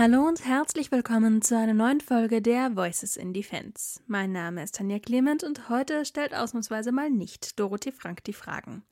[0.00, 4.00] Hallo und herzlich willkommen zu einer neuen Folge der Voices in Defense.
[4.06, 8.84] Mein Name ist Tanja Clement und heute stellt ausnahmsweise mal nicht Dorothee Frank die Fragen.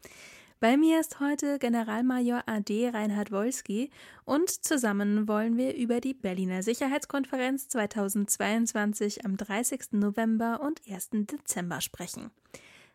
[0.58, 3.92] Bei mir ist heute Generalmajor AD Reinhard Wolski
[4.24, 9.92] und zusammen wollen wir über die Berliner Sicherheitskonferenz 2022 am 30.
[9.92, 11.10] November und 1.
[11.12, 12.32] Dezember sprechen.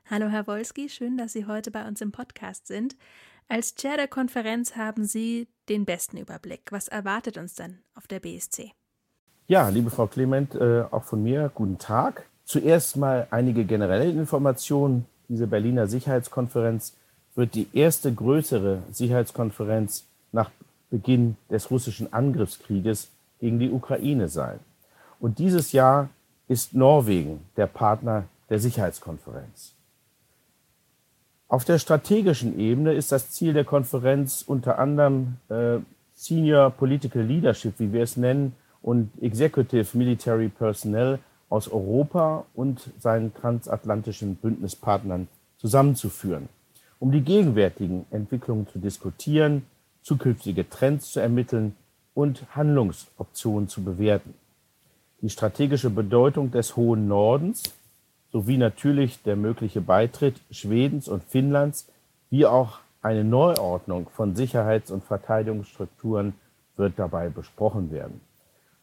[0.10, 2.98] Hallo Herr Wolski, schön, dass Sie heute bei uns im Podcast sind.
[3.48, 6.72] Als Chair der Konferenz haben Sie den besten Überblick.
[6.72, 8.72] Was erwartet uns denn auf der BSC?
[9.48, 12.26] Ja, liebe Frau Clement, äh, auch von mir guten Tag.
[12.44, 15.06] Zuerst mal einige generelle Informationen.
[15.30, 16.98] Diese Berliner Sicherheitskonferenz
[17.36, 20.52] wird die erste größere Sicherheitskonferenz nach
[20.90, 23.08] Beginn des russischen Angriffskrieges
[23.40, 24.60] gegen die Ukraine sein.
[25.22, 26.10] Und dieses Jahr
[26.50, 29.74] ist Norwegen der Partner der Sicherheitskonferenz.
[31.52, 35.80] Auf der strategischen Ebene ist das Ziel der Konferenz unter anderem äh,
[36.14, 43.34] Senior Political Leadership, wie wir es nennen, und Executive Military Personnel aus Europa und seinen
[43.34, 45.28] transatlantischen Bündnispartnern
[45.58, 46.48] zusammenzuführen,
[47.00, 49.66] um die gegenwärtigen Entwicklungen zu diskutieren,
[50.04, 51.76] zukünftige Trends zu ermitteln
[52.14, 54.36] und Handlungsoptionen zu bewerten.
[55.22, 57.64] Die strategische Bedeutung des hohen Nordens
[58.32, 61.88] sowie natürlich der mögliche Beitritt Schwedens und Finnlands
[62.30, 66.34] wie auch eine Neuordnung von Sicherheits- und Verteidigungsstrukturen
[66.78, 68.22] wird dabei besprochen werden.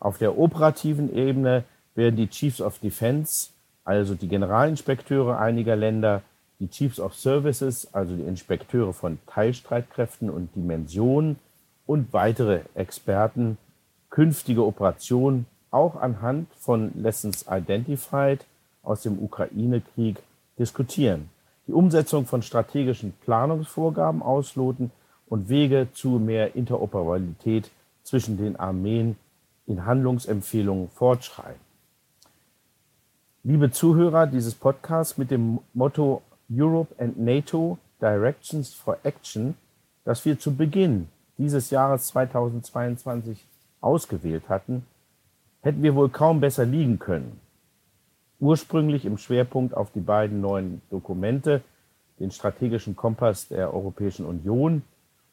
[0.00, 3.50] Auf der operativen Ebene werden die Chiefs of Defense,
[3.84, 6.22] also die Generalinspekteure einiger Länder,
[6.60, 11.36] die Chiefs of Services, also die Inspekteure von Teilstreitkräften und Dimensionen
[11.86, 13.56] und weitere Experten
[14.10, 18.44] künftige Operationen auch anhand von Lessons Identified
[18.83, 20.23] aus dem Ukraine-Krieg
[20.59, 21.31] diskutieren,
[21.67, 24.91] die Umsetzung von strategischen Planungsvorgaben ausloten
[25.27, 27.71] und Wege zu mehr Interoperabilität
[28.03, 29.17] zwischen den Armeen
[29.67, 31.61] in Handlungsempfehlungen fortschreiten.
[33.44, 39.55] Liebe Zuhörer dieses Podcasts mit dem Motto Europe and NATO Directions for Action,
[40.05, 43.44] das wir zu Beginn dieses Jahres 2022
[43.81, 44.87] ausgewählt hatten,
[45.61, 47.41] hätten wir wohl kaum besser liegen können
[48.41, 51.62] ursprünglich im Schwerpunkt auf die beiden neuen Dokumente,
[52.19, 54.82] den strategischen Kompass der Europäischen Union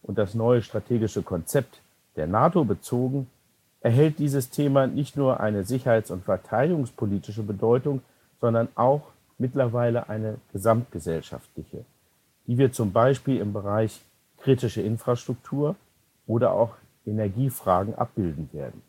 [0.02, 1.82] und das neue strategische Konzept
[2.16, 3.28] der NATO bezogen,
[3.82, 8.02] erhält dieses Thema nicht nur eine sicherheits- und verteidigungspolitische Bedeutung,
[8.40, 9.02] sondern auch
[9.38, 11.86] mittlerweile eine gesamtgesellschaftliche,
[12.48, 14.02] die wir zum Beispiel im Bereich
[14.38, 15.76] kritische Infrastruktur
[16.28, 18.82] oder auch Energiefragen abbilden werden.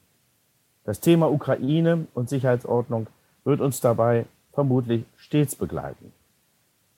[0.85, 3.09] Das Thema Ukraine und Sicherheitsordnung
[3.47, 6.13] wird uns dabei vermutlich stets begleiten.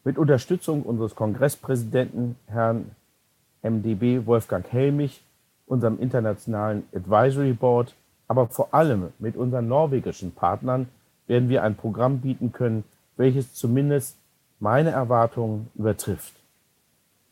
[0.02, 2.92] Mit Unterstützung unseres Kongresspräsidenten Herrn
[3.62, 5.22] MdB Wolfgang Helmich,
[5.66, 7.94] unserem internationalen Advisory Board,
[8.28, 10.88] aber vor allem mit unseren norwegischen Partnern
[11.26, 12.84] werden wir ein Programm bieten können,
[13.18, 14.16] welches zumindest
[14.58, 16.32] meine Erwartungen übertrifft.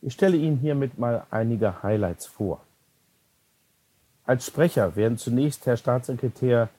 [0.03, 2.61] Ich stelle Ihnen hiermit mal einige Highlights vor.
[4.25, 6.69] Als Sprecher werden zunächst Herr Staatssekretär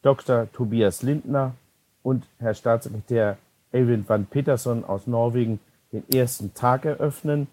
[0.00, 0.50] Dr.
[0.52, 1.54] Tobias Lindner
[2.04, 3.38] und Herr Staatssekretär
[3.72, 5.58] Eivind van Peterson aus Norwegen
[5.90, 7.48] den ersten Tag eröffnen,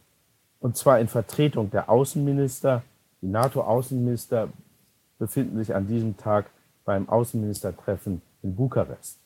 [0.60, 2.84] und zwar in Vertretung der Außenminister.
[3.24, 4.50] Die NATO-Außenminister
[5.18, 6.52] befinden sich an diesem Tag
[6.86, 9.18] beim Außenministertreffen in Bukarest.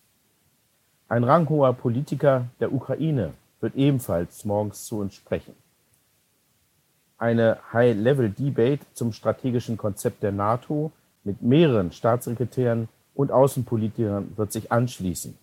[1.10, 5.56] Ein ranghoher Politiker der Ukraine wird ebenfalls morgens zu uns sprechen.
[7.18, 10.92] Eine High-Level-Debate zum strategischen Konzept der NATO
[11.24, 15.36] mit mehreren Staatssekretären und Außenpolitikern wird sich anschließen.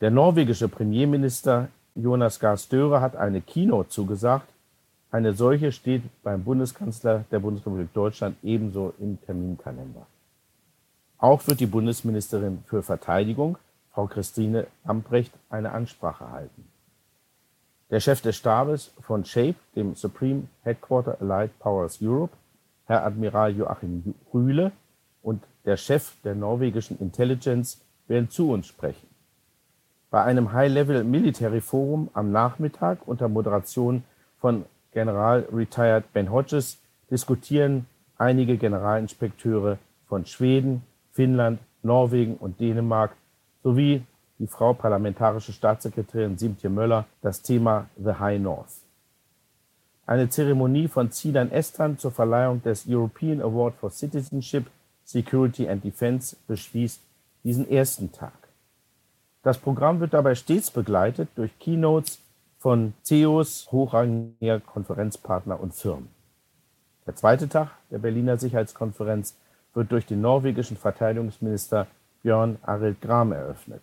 [0.00, 4.48] Der norwegische Premierminister Jonas Gahr Støre hat eine Keynote zugesagt.
[5.10, 10.06] Eine solche steht beim Bundeskanzler der Bundesrepublik Deutschland ebenso im Terminkalender.
[11.18, 13.58] Auch wird die Bundesministerin für Verteidigung,
[13.92, 16.64] Frau Christine Ambrecht, eine Ansprache halten.
[17.90, 22.34] Der Chef des Stabes von SHAPE, dem Supreme Headquarter Allied Powers Europe,
[22.86, 24.72] Herr Admiral Joachim Rühle,
[25.22, 29.08] und der Chef der norwegischen Intelligence werden zu uns sprechen.
[30.10, 34.02] Bei einem High-Level Military Forum am Nachmittag unter Moderation
[34.38, 36.78] von General Retired Ben Hodges
[37.10, 37.86] diskutieren
[38.18, 39.78] einige Generalinspekteure
[40.08, 40.82] von Schweden,
[41.12, 43.12] Finnland, Norwegen und Dänemark
[43.62, 44.02] sowie
[44.38, 48.72] die Frau Parlamentarische Staatssekretärin Simtje Möller das Thema The High North.
[50.06, 54.66] Eine Zeremonie von Zidan Estan zur Verleihung des European Award for Citizenship
[55.10, 57.00] Security and Defense beschließt
[57.42, 58.32] diesen ersten Tag.
[59.42, 62.20] Das Programm wird dabei stets begleitet durch Keynotes
[62.58, 66.10] von CEOs hochrangiger Konferenzpartner und Firmen.
[67.06, 69.34] Der zweite Tag der Berliner Sicherheitskonferenz
[69.74, 71.86] wird durch den norwegischen Verteidigungsminister
[72.22, 73.82] Björn Arild Gram eröffnet.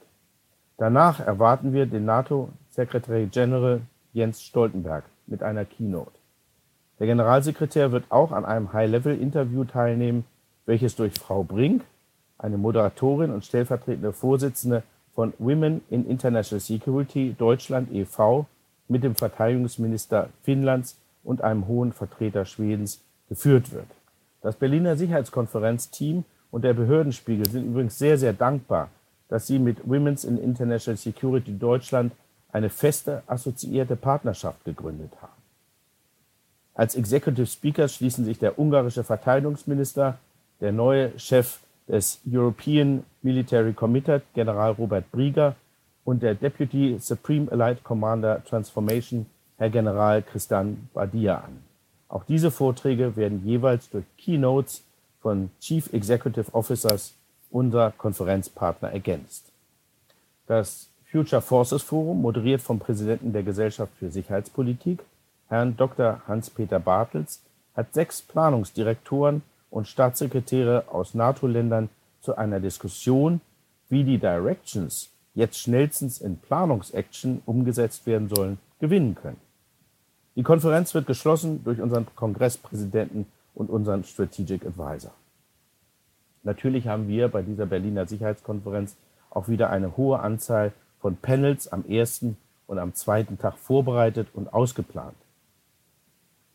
[0.78, 3.82] Danach erwarten wir den NATO-Secretary General
[4.14, 6.12] Jens Stoltenberg mit einer Keynote.
[7.00, 10.24] Der Generalsekretär wird auch an einem High-Level-Interview teilnehmen,
[10.68, 11.84] welches durch Frau Brink,
[12.38, 14.84] eine Moderatorin und stellvertretende Vorsitzende
[15.16, 18.46] von Women in International Security Deutschland e.V.,
[18.88, 23.88] mit dem Verteidigungsminister Finnlands und einem hohen Vertreter Schwedens geführt wird.
[24.42, 28.90] Das Berliner Sicherheitskonferenzteam und der Behördenspiegel sind übrigens sehr, sehr dankbar,
[29.28, 32.14] dass sie mit Women's in International Security Deutschland
[32.52, 35.34] eine feste assoziierte Partnerschaft gegründet haben.
[36.74, 40.18] Als Executive Speaker schließen sich der ungarische Verteidigungsminister,
[40.62, 45.56] der neue Chef des European Military Committee, General Robert Brieger,
[46.04, 49.26] und der Deputy Supreme Allied Commander Transformation,
[49.58, 51.64] Herr General Christian Badia, an.
[52.08, 54.84] Auch diese Vorträge werden jeweils durch Keynotes
[55.22, 57.14] von Chief Executive Officers
[57.52, 59.52] unserer Konferenzpartner ergänzt.
[60.48, 65.04] Das Future Forces Forum, moderiert vom Präsidenten der Gesellschaft für Sicherheitspolitik,
[65.50, 66.22] Herrn Dr.
[66.28, 67.42] Hans-Peter Bartels,
[67.76, 71.90] hat sechs Planungsdirektoren und Staatssekretäre aus NATO-Ländern
[72.22, 73.42] zu einer Diskussion,
[73.90, 79.40] wie die Directions jetzt schnellstens in Planungsaction umgesetzt werden sollen, gewinnen können.
[80.36, 83.26] Die Konferenz wird geschlossen durch unseren Kongresspräsidenten
[83.56, 85.12] und unseren Strategic Advisor.
[86.44, 88.96] Natürlich haben wir bei dieser Berliner Sicherheitskonferenz
[89.30, 92.38] auch wieder eine hohe Anzahl von Panels am ersten
[92.68, 95.16] und am zweiten Tag vorbereitet und ausgeplant.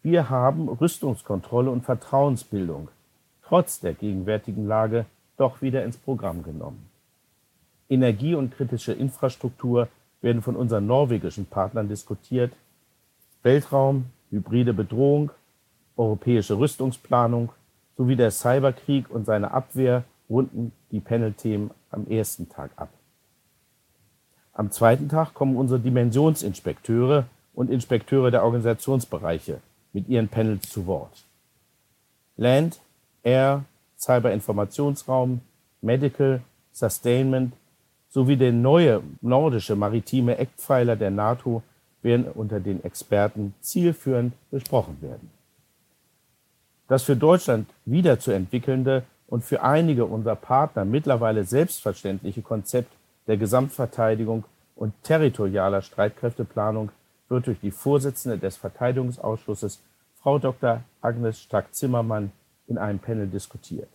[0.03, 2.89] Wir haben Rüstungskontrolle und Vertrauensbildung
[3.43, 5.07] trotz der gegenwärtigen Lage
[5.37, 6.89] doch wieder ins Programm genommen.
[7.89, 9.89] Energie und kritische Infrastruktur
[10.21, 12.53] werden von unseren norwegischen Partnern diskutiert.
[13.43, 15.31] Weltraum, hybride Bedrohung,
[15.97, 17.51] europäische Rüstungsplanung
[17.97, 22.89] sowie der Cyberkrieg und seine Abwehr runden die Panel-Themen am ersten Tag ab.
[24.55, 29.61] Am zweiten Tag kommen unsere Dimensionsinspekteure und Inspekteure der Organisationsbereiche
[29.93, 31.25] mit ihren Panels zu Wort.
[32.37, 32.81] Land,
[33.23, 33.65] Air,
[33.99, 35.41] Cyberinformationsraum,
[35.81, 36.41] Medical,
[36.73, 37.55] Sustainment
[38.09, 41.63] sowie der neue nordische maritime Eckpfeiler der NATO
[42.03, 45.31] werden unter den Experten zielführend besprochen werden.
[46.89, 52.93] Das für Deutschland wiederzuentwickelnde und für einige unserer Partner mittlerweile selbstverständliche Konzept
[53.27, 54.45] der Gesamtverteidigung
[54.77, 56.91] und territorialer Streitkräfteplanung
[57.29, 59.81] wird durch die Vorsitzende des Verteidigungsausschusses,
[60.21, 60.83] Frau Dr.
[61.01, 62.33] Agnes Stark-Zimmermann,
[62.67, 63.89] in einem Panel diskutiert.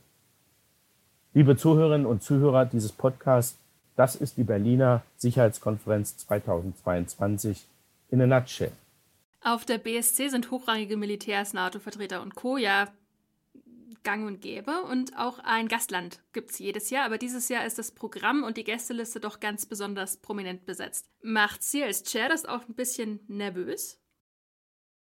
[1.34, 3.58] Liebe Zuhörerinnen und Zuhörer dieses Podcasts,
[3.96, 7.68] das ist die Berliner Sicherheitskonferenz 2022
[8.10, 8.72] in a nutshell.
[9.42, 12.58] Auf der BSC sind hochrangige Militärs, NATO-Vertreter und Co.
[12.58, 12.88] ja
[14.08, 14.84] gang und gäbe.
[14.84, 17.06] Und auch ein Gastland gibt es jedes Jahr.
[17.06, 21.10] Aber dieses Jahr ist das Programm und die Gästeliste doch ganz besonders prominent besetzt.
[21.22, 24.00] Macht Sie als Chair das auch ein bisschen nervös?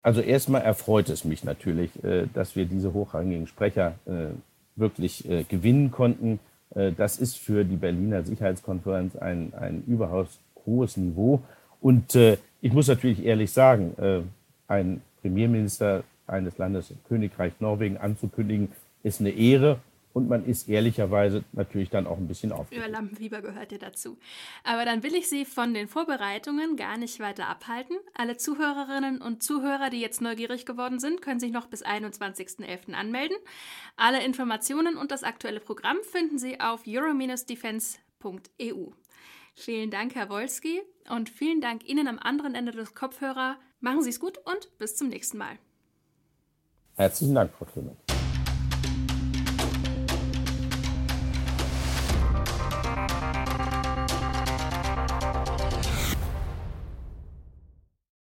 [0.03, 4.35] Also erstmal erfreut es mich natürlich, äh, dass wir diese hochrangigen Sprecher äh,
[4.75, 6.41] wirklich äh, gewinnen konnten.
[6.97, 11.43] Das ist für die Berliner Sicherheitskonferenz ein, ein überaus hohes Niveau.
[11.83, 14.25] Und ich muss natürlich ehrlich sagen,
[14.69, 18.71] ein Premierminister eines Landes, Königreich Norwegen, anzukündigen,
[19.03, 19.81] ist eine Ehre.
[20.13, 22.85] Und man ist ehrlicherweise natürlich dann auch ein bisschen aufgeregt.
[22.85, 24.19] Ja, Lampenfieber gehört ja dazu.
[24.63, 27.97] Aber dann will ich Sie von den Vorbereitungen gar nicht weiter abhalten.
[28.15, 32.93] Alle Zuhörerinnen und Zuhörer, die jetzt neugierig geworden sind, können sich noch bis 21.11.
[32.93, 33.37] anmelden.
[33.97, 38.91] Alle Informationen und das aktuelle Programm finden Sie auf euro-defense.eu.
[39.55, 43.57] Vielen Dank, Herr Wolski, und vielen Dank Ihnen am anderen Ende des Kopfhörer.
[43.81, 45.59] Machen Sie es gut und bis zum nächsten Mal.
[46.97, 48.12] Herzlichen Dank, Frau Clement.